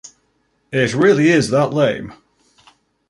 [0.71, 2.11] It really is that lame.